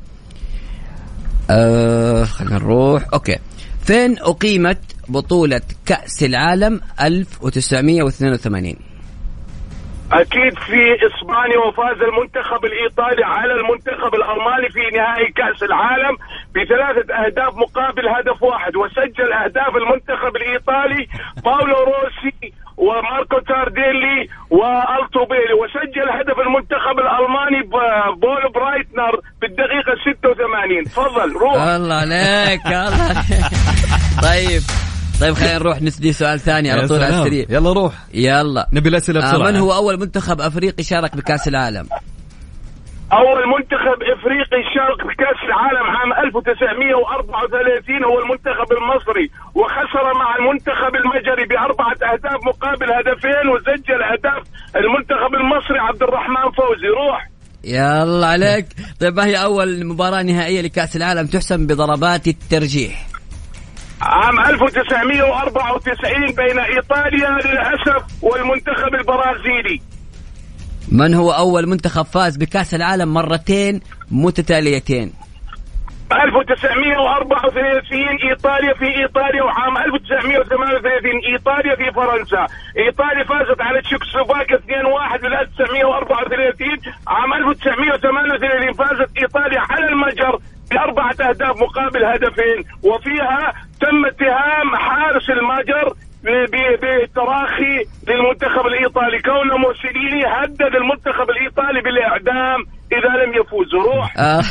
[1.50, 3.04] آه خلينا نروح.
[3.14, 3.38] أوكي.
[3.86, 8.76] فين أقيمت بطولة كأس العالم 1982
[10.12, 16.18] أكيد في إسبانيا وفاز المنتخب الإيطالي على المنتخب الألماني في نهائي كأس العالم
[16.56, 21.08] بثلاثة أهداف مقابل هدف واحد وسجل أهداف المنتخب الإيطالي
[21.46, 25.54] باولو روسي وماركو تارديلي وألتوبيلي.
[25.62, 27.62] وسجل هدف المنتخب الألماني
[28.22, 31.62] بول برايتنر بالدقيقه 86 تفضل روح.
[31.62, 33.44] الله عليك الله عليك.
[34.30, 34.62] طيب
[35.22, 37.18] طيب خلينا نروح نسدي سؤال ثاني على طول على.
[37.20, 37.46] السريع.
[37.50, 37.94] يلا روح.
[38.14, 38.68] يلا.
[38.74, 39.52] نبي الأسئلة آه بسرعة.
[39.52, 41.88] من هو أول منتخب أفريقي شارك بكأس العالم؟
[43.20, 51.46] اول منتخب إفريقي شارك بكاس العالم عام 1934 هو المنتخب المصري وخسر مع المنتخب المجري
[51.46, 54.44] بأربعة أهداف مقابل هدفين وسجل اهداف
[54.76, 56.88] المنتخب المصري عبد الرحمن فوزي.
[56.88, 57.30] روح.
[57.64, 58.66] يلا عليك.
[59.02, 63.08] طيب ما هي أول مباراة نهائية لكأس العالم تحسم بضربات الترجيح؟
[64.02, 69.82] عام 1994 بين إيطاليا للأسف والمنتخب البرازيلي.
[70.92, 75.14] من هو أول منتخب فاز بكأس العالم مرتين متتاليتين؟
[76.12, 82.48] 1934 إيطاليا في إيطاليا وعام 1938 إيطاليا في فرنسا.
[82.78, 84.62] إيطاليا فازت على تشيكوسلوفاكيا 2-1
[85.22, 86.68] في 1934
[87.08, 90.40] عام 1938 فازت إيطاليا على المجر
[90.72, 99.22] بأربعة أهداف مقابل هدفين وفيها تم اتهام حارس المجر بالتراخي للمنتخب الإيطالي.
[99.22, 102.60] كونه موسوليني هدد المنتخب الإيطالي بالإعدام
[102.92, 103.74] إذا لم يفوز.
[103.76, 104.14] روح.
[104.18, 104.42] آه.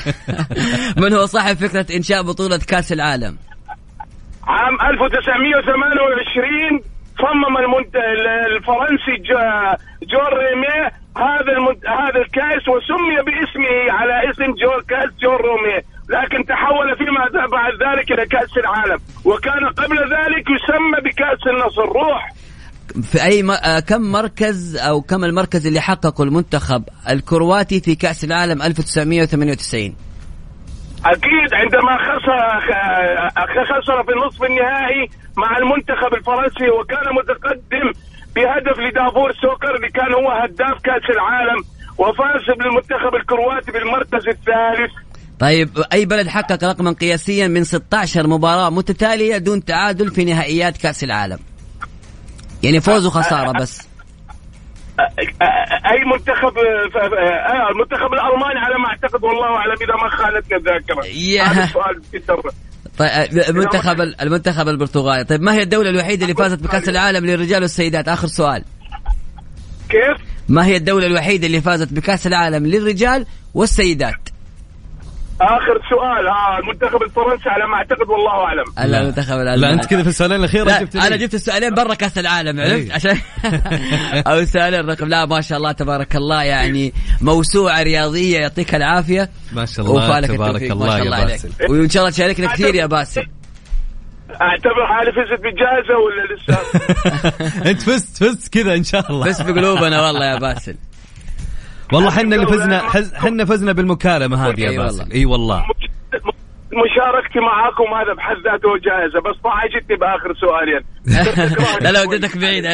[1.02, 3.36] من هو صاحب فكرة إنشاء بطولة كأس العالم؟
[4.46, 6.80] عام 1928
[7.18, 7.96] صمم المنت...
[8.56, 9.76] الفرنسي جو-
[10.12, 10.78] جون ريمي
[11.16, 11.86] هذا المنت...
[11.86, 15.78] هذا الكأس وسمي باسمه على اسم جو كأس جون رومي.
[16.12, 18.98] لكن تحول فيما بعد ذلك إلى كأس العالم.
[19.24, 22.32] وكان قبل ذلك يسمى بكأس النصر روح.
[23.02, 23.50] في أي م...
[23.50, 29.96] آه، كم مركز أو كم المركز اللي حققه المنتخب الكرواتي في كأس العالم 1998
[31.04, 32.60] أكيد عندما خسر
[33.80, 37.92] خسر في النصف النهائي مع المنتخب الفرنسي وكان متقدم
[38.36, 41.64] بهدف لدافور سوكر اللي كان هو هداف كأس العالم
[41.98, 44.92] وفاز بالمنتخب الكرواتي بالمركز الثالث.
[45.42, 51.04] طيب أي بلد حقق رقما قياسيا من 16 مباراة متتالية دون تعادل في نهائيات كأس
[51.04, 51.38] العالم؟
[52.62, 53.88] يعني فوز وخسارة بس.
[55.00, 56.52] أي منتخب
[57.70, 61.02] المنتخب الألماني على ما أعتقد والله أعلم إذا ما خانتني الذاكرة.
[61.46, 62.34] هذا السؤال جدا
[62.98, 65.24] طيب المنتخب المنتخب البرتغالي.
[65.24, 68.64] طيب ما هي الدولة الوحيدة اللي فازت بكأس العالم للرجال والسيدات؟ آخر سؤال.
[69.88, 74.31] كيف؟ ما هي الدولة الوحيدة اللي فازت بكأس العالم للرجال والسيدات؟
[75.40, 78.90] آخر سؤال ها المنتخب الفرنسي على ما أعتقد والله أعلم.
[78.90, 81.16] لا المنتخب الألماني لا أنت كذا في السؤالين الاخيره لا جبت أنا.
[81.16, 82.92] جبت السؤالين برا كأس العالم عرفت؟ إيه.
[82.92, 83.16] عشان
[84.32, 89.30] أو السؤالين رقم لا ما شاء الله تبارك الله يعني موسوعة رياضية يعطيك العافية.
[89.52, 91.30] ما شاء الله وفالك تبارك الله ما شاء يا الله عليك.
[91.30, 91.72] باسل.
[91.72, 93.26] وإن شاء الله تشاركنا كثير يا باسل.
[94.40, 96.58] أعتبر حالي فزت بالجائزه ولا لسه؟
[97.70, 99.26] انت فزت فزت كذا إن شاء الله.
[99.26, 100.76] بس بقلوبنا والله يا باسل.
[101.92, 102.82] والله حنا اللي فزنا
[103.14, 104.78] حنا فزنا بالمكالمة هذه يا.
[104.78, 105.12] باسل.
[105.12, 105.64] إي والله.
[106.72, 110.82] مشاركتي معاكم هذا بحد ذاته جائزة بس طاعجتني بآخر سؤالين.
[111.84, 112.70] لا لا ودتك بعيدة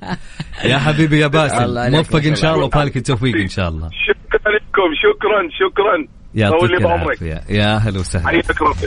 [0.70, 2.66] يا حبيبي يا باسل موفق ما شاء إن شاء الله.
[2.66, 3.90] وفالك التوفيق إن شاء الله.
[4.06, 6.06] شكرا لكم شكرا شكرا.
[6.34, 7.40] يعطيك العافية.
[7.48, 8.28] يا أهلا وسهلا.
[8.28, 8.80] حياك ربي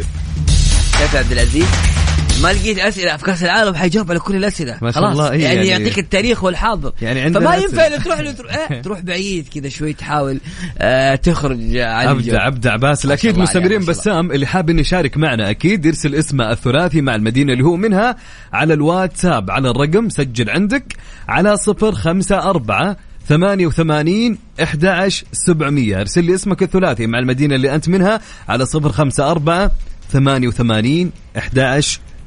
[0.98, 4.92] كيف يا عبد العزيز؟ ما لقيت أسئلة في كاس العالم حيجاوب على كل الأسئلة ما
[4.92, 7.56] شاء خلاص الله، إيه يعني, يعني- يعطيك التاريخ والحاضر يعني عندنا فما.
[7.56, 10.40] ينفع تروح له تروح, إيه تروح بعيد كذا شوي تحاول
[10.78, 12.08] آه تخرج عن.
[12.08, 13.80] أبدع أبدع باسل أكيد مستمرين.
[13.86, 18.16] بسام اللي حاب إنه يشارك معنا أكيد يرسل اسمه الثلاثي مع المدينة اللي هو منها
[18.54, 20.94] على الواتساب على الرقم سجل عندك
[21.28, 22.98] على صفر خمسة أربعة
[23.28, 28.66] ثمانية وثمانين أحد عشر سبعمية ارسل لي اسمك الثلاثي مع المدينة اللي أنت منها على
[28.66, 29.72] صفر خمسة أربعة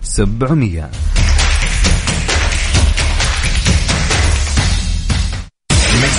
[0.04, 0.90] ثمانية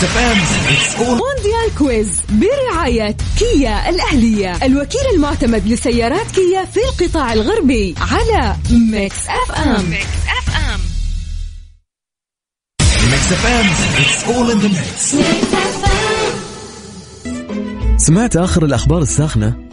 [0.01, 4.65] وثمانين أحد عشر سبعمية مونديال quiz برعاية كيا الأهلية.
[4.65, 10.05] الوكيل المعتمد لسيارات كيا في القطاع الغربي على Mix FM Mix
[10.39, 10.79] FM
[17.97, 19.70] سمعت آخر الأخبار الساخنة؟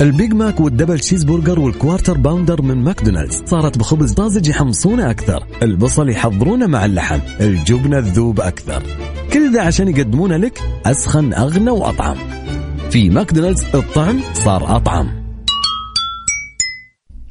[0.00, 3.42] ال Big Mac وال Double Cheeseburger وال Quarter Pounder من ماكدونالدز.
[3.46, 5.46] صارت بخبز طازج يحمصونه أكثر.
[5.62, 7.18] البصل يحضرونه مع اللحم.
[7.40, 8.82] الجبنة تذوب أكثر.
[9.32, 12.16] كل ذا عشان يقدمونه لك أسخن أغنى وأطعم.
[12.90, 15.08] في ماكدونالدز الطعم صار أطعم.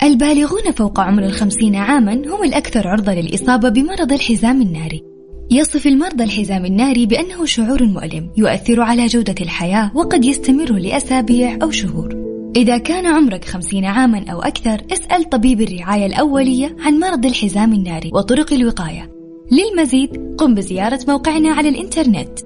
[0.03, 5.03] البالغون فوق عمر الخمسين عاما هم الأكثر عرضة للإصابة بمرض الحزام الناري.
[5.51, 11.71] يصف المرضى الحزام الناري بأنه شعور مؤلم يؤثر على جودة الحياة وقد يستمر لأسابيع أو
[11.71, 12.29] شهور.
[12.60, 18.12] إذا كان عمرك خمسين عاما أو أكثر اسأل طبيب الرعاية الأولية عن مرض الحزام الناري
[18.13, 19.12] وطرق الوقاية.
[19.52, 22.39] للمزيد قم بزيارة موقعنا على الإنترنت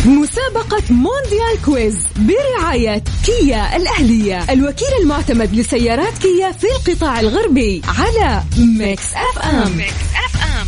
[0.07, 4.53] مسابقة مونديال quiz برعاية كيا الأهلية.
[4.53, 9.81] الوكيل المعتمد لسيارات كيا في القطاع الغربي على Mix FM.
[10.21, 10.67] FM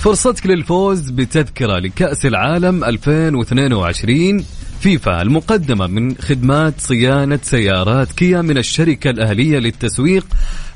[0.00, 4.44] فرصتك للفوز بتذكرة لكأس العالم 2022
[4.86, 10.26] فيفا المقدمة من خدمات صيانة سيارات كيا من الشركة الأهلية للتسويق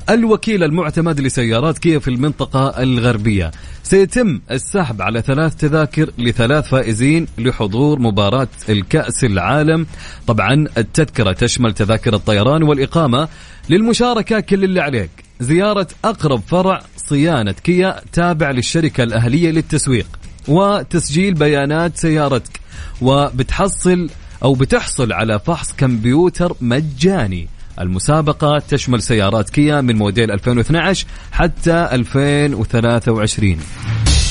[0.09, 3.51] الوكيل المعتمد لسيارات كيا في المنطقة الغربية.
[3.83, 9.85] سيتم السحب على ثلاث تذاكر لثلاث فائزين لحضور مباراة الكأس العالم.
[10.27, 13.27] طبعا التذكرة تشمل تذاكر الطيران والإقامة
[13.69, 15.11] للمشاركة كل اللي عليك.
[15.39, 20.07] زيارة أقرب فرع صيانة كيا تابع للشركة الأهلية للتسويق.
[20.47, 22.60] وتسجيل بيانات سيارتك.
[23.01, 24.09] وبتحصل
[24.43, 27.47] أو بتحصل على فحص كمبيوتر مجاني.
[27.79, 33.57] المسابقة تشمل سيارات كيا من موديل 2012 حتى 2023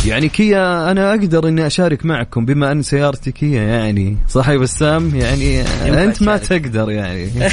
[0.06, 4.16] يعني كيا أنا أقدر إني أشارك معكم بما أن سيارتي كيا يعني.
[4.28, 5.62] صح يا بسام يعني
[6.04, 6.36] أنت ما.
[6.36, 7.30] تقدر يعني.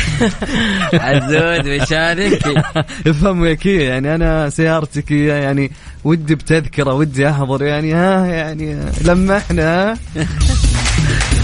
[0.94, 2.64] عزود بيشارك
[3.08, 5.72] افهموا يا كيا يعني أنا سيارتي كيا يعني
[6.04, 7.94] ودي بتذكرة ودي أحضر يعني.
[7.94, 9.98] ها يعني لما إحنا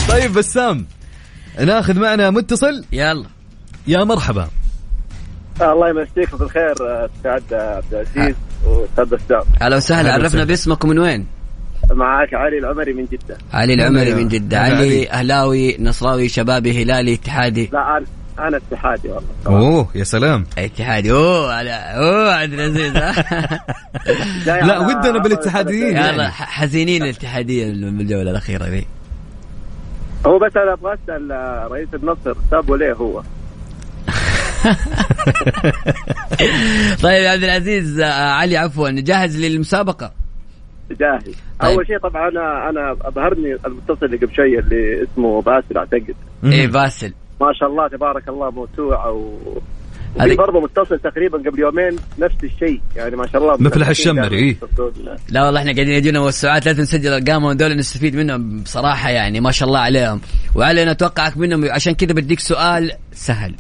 [0.10, 0.86] طيب بسام
[1.60, 2.86] ناخذ معنا متصل.
[2.92, 3.26] يلا.
[3.88, 4.48] يا مرحبا.
[5.62, 8.36] الله يمسيكم بالخير أستاذ عبد العزيز
[8.66, 9.44] وأستاذ بسام.
[9.62, 10.44] هلا وسهلا عرفنا.
[10.44, 11.26] باسمك ومن وين؟
[11.92, 13.38] معاك علي العمري من جدة.
[13.54, 14.60] علي العمري من جدة.
[14.60, 15.12] علي علي.
[15.12, 17.70] أهلاوي نصراوي شبابي هلالي اتحادي.
[17.74, 18.06] لا أنا
[18.48, 19.30] أنا اتحادي والله.
[19.48, 20.46] أوه يا سلام.
[20.58, 21.12] اتحادي.
[21.12, 22.94] أوه على أوه عبد العزيز.
[24.68, 25.98] لا ودنا بالاتحاديين.
[25.98, 28.86] يلا حزينين الاتحادية من الجولة الأخيرة ذي.
[30.26, 31.32] هو بس أنا أبغى أسأل
[31.72, 33.24] رئيس النصر سابوا ليه هو؟
[37.04, 40.12] طيب يا عبد العزيز آه، علي عفوا جاهز للمسابقة
[40.92, 41.72] جاهز طيب.
[41.72, 46.68] أول شيء طبعا أنا أنا أبهرني المتصل اللي قبل شوي اللي اسمه باسل أعتقد إيه
[46.68, 49.38] باسل ما شاء الله تبارك الله موسوعة و
[50.19, 52.82] هذه- في برضه متصل تقريبا قبل يومين نفس الشيء.
[52.95, 53.58] يعني ما شاء الله.
[53.60, 54.58] مفلح الشمري، إيه.
[55.30, 59.52] لا والله إحنا قاعدين يجونا موسوعات لازم نسجل ارقامهم دول نستفيد منهم بصراحة يعني ما
[59.52, 60.21] شاء الله عليهم.
[60.56, 63.56] وعلي أنا أتوقعك منهم عشان كذا بديك سؤال سهل.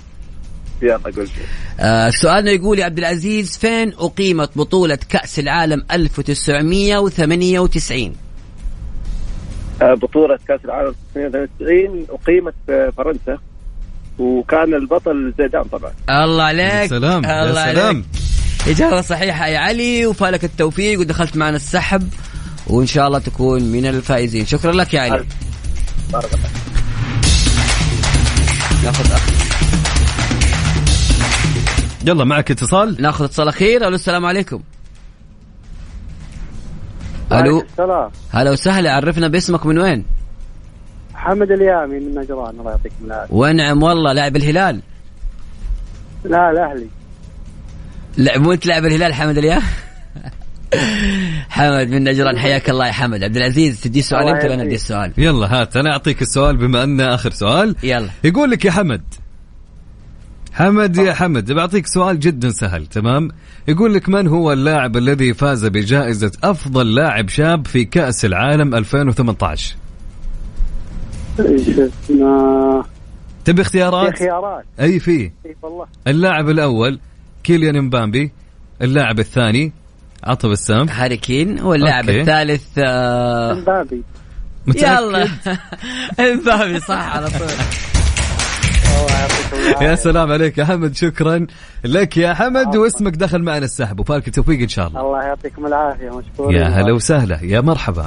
[0.81, 1.27] يلا قول.
[1.79, 8.13] آه سؤالنا يقول يا عبد العزيز فين أقيمت بطولة كأس العالم 1998
[9.81, 13.37] آه، بطولة كأس العالم 98 أقيمت في فرنسا.
[14.19, 15.91] وكان البطل زيدان طبعا.
[16.09, 16.63] الله عليك.
[16.65, 17.95] يا سلام يا الله سلام.
[17.95, 18.05] عليك
[18.67, 22.09] إجابة صحيحة يا علي وفالك التوفيق ودخلت معنا السحب
[22.67, 24.45] وإن شاء الله تكون من الفائزين.
[24.45, 25.25] شكرا لك يا علي.
[26.13, 26.49] بارك الله
[28.83, 29.29] ناخذ أخ...
[32.05, 33.01] يلا معك اتصال.
[33.01, 33.87] ناخذ اتصال أخير.
[33.87, 34.61] ألو السلام عليكم.
[37.31, 37.61] ألو.
[37.61, 38.11] السلام.
[38.31, 40.05] هلا وسهلا عرفنا باسمك من وين؟
[41.23, 43.33] حمد اليامي من نجران الله يعطيكم العافية.
[43.33, 44.81] ونعم والله لاعب الهلال.
[46.25, 46.87] لا الأهلي.
[48.17, 49.59] لا مو أنت لاعب الهلال حمد اليا؟
[51.49, 53.23] حمد من نجران حياك الله يا حمد.
[53.23, 54.63] عبد العزيز تدي سؤال أنت ولا.
[54.63, 55.13] أدي السؤال.
[55.17, 55.77] يلا هات.
[55.77, 57.75] أنا أعطيك السؤال بما أن آخر سؤال.
[57.83, 58.09] يلا.
[58.23, 59.01] يقول لك يا حمد.
[60.53, 63.29] حمد يا حمد بعطيك سؤال جدا سهل تمام؟
[63.67, 69.75] يقول لك من هو اللاعب الذي فاز بجائزة أفضل لاعب شاب في كأس العالم 2018
[71.39, 72.83] إيش اسمه؟
[73.45, 74.63] تبي في اختيارات خيارات.
[74.79, 75.85] أي فيه إي والله.
[76.07, 76.99] اللاعب الأول
[77.43, 78.31] كيليان مبامبي
[78.81, 79.71] اللاعب الثاني
[80.23, 82.21] عطى بسام هاري كين واللاعب okay.
[82.21, 84.03] الثالث آه امبابي
[84.67, 85.27] متأكد؟ يلا.
[86.31, 87.47] امبابي صح على طول.
[89.01, 91.47] الله يعطيكم العافيه يا سلام عليك يا حمد شكرا
[91.83, 95.01] لك يا حمد واسمك دخل معنا السحب وفالك التوفيق إن شاء الله.
[95.01, 96.61] الله يعطيكم العافية مشكورين.
[96.61, 98.05] يا هلا وسهلا يا مرحبا.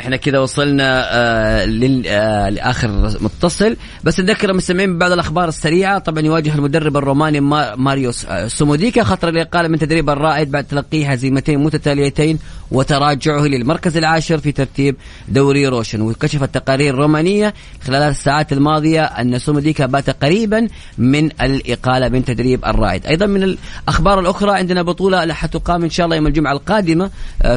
[0.00, 1.66] إحنا كذا وصلنا آه
[2.06, 2.88] آه لآخر
[3.20, 3.76] متصل.
[4.04, 9.02] بس نذكر المستمعين ببعض الأخبار السريعة طبعا يواجه المدرب الروماني ما ماريو س- آه، سوموديكا
[9.04, 12.38] خطر الإقالة من تدريب الرائد بعد تلقيه هزيمتين متتاليتين
[12.70, 14.96] وتراجعه للمركز العاشر في ترتيب
[15.28, 16.00] دوري روشن.
[16.00, 17.54] وكشفت تقارير رومانية
[17.86, 23.06] خلال الساعات الماضية أن سوموديكا بات قريبا من الإقالة من تدريب الرائد.
[23.06, 27.10] أيضا من الأخبار الأخرى عندنا بطولة حتقام إن شاء الله يوم الجمعة القادمة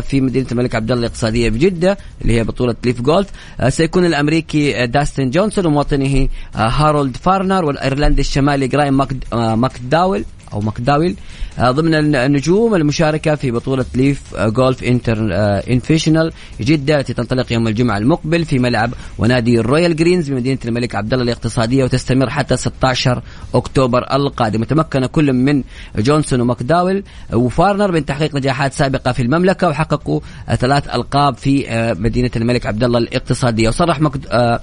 [0.10, 3.28] في مدينة الملك عبد الله الاقتصادية بجده اللي هي بطولة LIV Golf
[3.60, 10.26] آه، سيكون الأمريكي آه، داستن جونسون ومواطنه آه، هارولد فارنر والإيرلندي الشمالي جرايم ماك- ماكداول.
[10.54, 11.16] أو ماكداويل
[11.60, 17.13] آه، ضمن الن- النجوم المشاركة في بطولة LIV آه، Golf inter آه، Invitational جدة التي
[17.13, 21.84] تنطلق يوم الجمعة المقبل في ملعب ونادي ال Royal Greens بمدينة الملك عبد الله الاقتصادية
[21.84, 23.22] وتستمر حتى 16
[23.54, 24.63] أكتوبر القادم.
[24.63, 25.63] تمكن كل من
[25.98, 31.94] جونسون وماكداويل وفارنر من تحقيق نجاحات سابقة في المملكة وحققوا آه، ثلاث ألقاب في آه،
[31.94, 33.68] مدينة الملك عبد الله الاقتصادية.
[33.70, 34.00] وصرح
[34.32, 34.60] آه،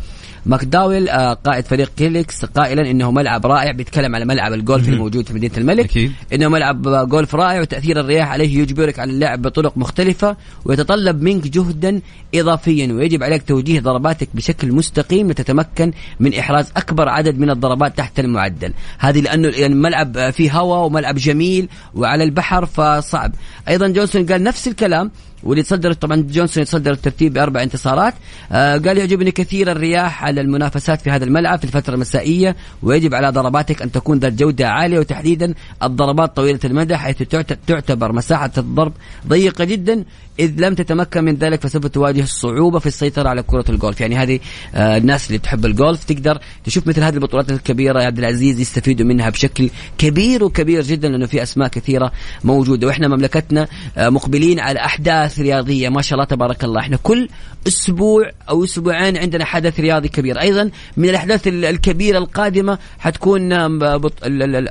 [0.47, 5.35] ماكداويل آه، قائد فريق Cleeks قائلا إنه ملعب رائع بيتكلم على ملعب الجولف الموجود في
[5.35, 5.85] مدينة الملك.
[5.85, 6.13] أكيد.
[6.33, 12.01] إنه ملعب جولف رائع وتأثير الرياح عليه يجبرك على اللعب بطرق مختلفة ويتطلب منك جهدا
[12.35, 18.21] اضافيا ويجب عليك توجيه ضرباتك بشكل مستقيم لتتمكن من إحراز أكبر عدد من الضربات تحت
[18.21, 18.73] المعدل.
[18.99, 23.33] هذه لأنه يعني الملعب آه، فيه هواء وملعب جميل وعلى البحر فصعب.
[23.69, 25.11] أيضا جونسون قال نفس الكلام
[25.43, 28.15] واللي تصدر طبعا جونسون يتصدر الترتيب بأربع انتصارات.
[28.53, 33.29] آه قال يعجبني كثير الرياح على المنافسات في هذا الملعب في الفترة المسائية ويجب على
[33.31, 38.93] ضرباتك أن تكون ذات جودة عالية وتحديدا الضربات طويلة المدى حيث تعت- تعتبر مساحة الضرب
[39.29, 40.05] ضيقة جدا
[40.39, 44.41] إذ لم تتمكن من ذلك فسوف تواجه صعوبة في السيطرة على كرة الجولف يعني هذه
[44.75, 48.01] آه الناس اللي تحب الجولف تقدر تشوف مثل هذه البطولات الكبيرة.
[48.01, 52.13] يا عبد العزيز يستفيدوا منها بشكل كبير وكبير جدا لأنه في أسماء كثيرة
[52.45, 52.87] موجودة.
[52.87, 55.89] وإحنا مملكتنا آه مقبلين على أحداث رياضية.
[55.89, 56.81] ما شاء الله تبارك الله.
[56.81, 57.29] إحنا كل
[57.67, 60.41] أسبوع أو أسبوعين عندنا حدث رياضي كبير.
[60.41, 63.49] أيضا من الأحداث ال- الكبيرة القادمة حتكون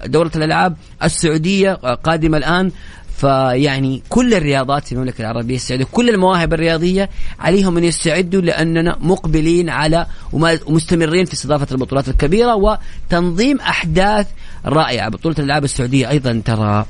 [0.06, 2.72] دوره الألعاب السعودية آه، قادمة الآن.
[3.18, 9.70] فيعني كل الرياضات في المملكة العربية السعودية كل المواهب الرياضية عليهم أن يستعدوا لأننا مقبلين
[9.70, 14.28] على ومستمرين في استضافة البطولات الكبيرة وتنظيم أحداث
[14.66, 15.10] رائعة.
[15.10, 16.86] بطولة الألعاب السعودية أيضا ترى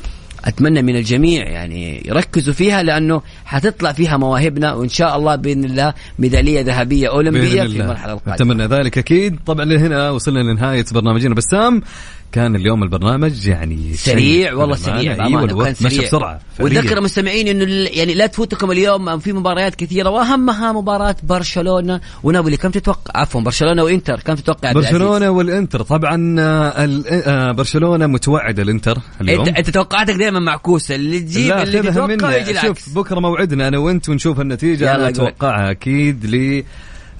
[0.45, 5.93] أتمنى من الجميع يعني يركزوا فيها لأنه حتطلع فيها مواهبنا وإن شاء الله بإذن الله
[6.19, 8.35] ميدالية ذهبية أولمبية في المرحلة القادمة.
[8.35, 9.39] أتمنى ذلك أكيد.
[9.45, 11.81] طبعا لهنا وصلنا لنهاية برنامجنا بسام.
[12.31, 18.13] كان اليوم البرنامج يعني سريع والله سريع أيوه الوقت مشى بسرعة وذكر المستمعين إنه يعني
[18.13, 22.57] لا تفوتكم اليوم في مباريات كثيرة واهمها مباراة برشلونة ونابولي.
[22.57, 24.19] كم تتوقع؟ عفوا برشلونة وإنتر.
[24.19, 25.81] كم تتوقع برشلونة والإنتر.
[25.81, 29.45] طبعا آه، آه، برشلونة متوعد الإنتر اليوم.
[29.45, 30.95] انت, أنت توقعاتك دائما معكوسة.
[30.95, 34.95] اللي تجيب اللي تتوقع يجي شوف بكرة موعدنا أنا وأنت ونشوف النتيجة.
[34.95, 36.63] أنا أتوقعها أكيد ل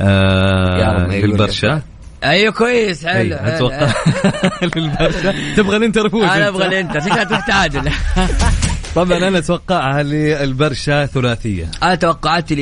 [0.02, 1.82] آه للبرشا.
[2.24, 3.06] أيوه كويس.
[3.06, 3.94] حلو, أتوقع.
[4.76, 5.34] للبرشا.
[5.58, 7.00] تبغى الانتر يفوز أنا أبغى الانتر.
[7.00, 7.92] شكلها تروح تعادل.
[8.96, 11.72] طبعا أنا أتوقعها للبرشا ثلاثية.
[11.84, 12.56] أنا توقعاتي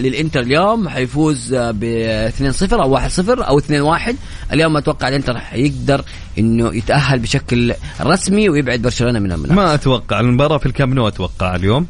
[0.00, 2.30] للإنتر اليوم حيفوز ب
[2.70, 4.14] 2-0 أو 1-0 أو 2-1
[4.52, 6.04] اليوم أتوقع الإنتر حيقدر
[6.38, 10.20] إنه يتأهل بشكل رسمي ويبعد برشلونة من المنافسه ما أتوقع.
[10.20, 11.86] المباراة في الكامب نو أتوقع اليوم.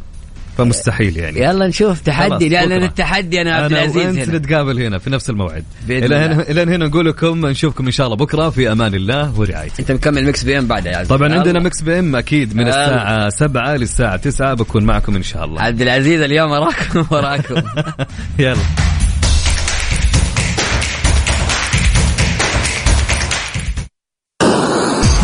[0.58, 1.40] فمستحيل يعني.
[1.40, 5.64] يلا نشوف تحدي لأن التحدي أنا عبد العزيز أنا وانت نتقابل هنا في نفس الموعد.
[5.90, 9.80] إلى هنا إلى هنا نقول لكم نشوفكم إن شاء الله بكرة في أمان الله ورعايته.
[9.80, 11.38] أنت مكمل Mix PM بعدها يا طبعا الله.
[11.38, 15.62] عندنا Mix PM أكيد من الساعة 7 للساعة 9 بكون معكم إن شاء الله.
[15.62, 17.54] عبد العزيز اليوم وراكم وراكم.
[18.38, 18.56] يلا.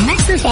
[0.06, 0.46] ميكس